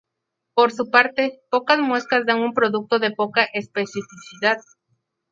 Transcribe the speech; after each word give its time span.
Por 0.55 0.71
su 0.71 0.89
parte, 0.89 1.43
pocas 1.51 1.77
muescas 1.77 2.25
dan 2.25 2.39
un 2.39 2.55
producto 2.55 2.97
de 2.97 3.11
poca 3.11 3.43
especificidad. 3.43 4.57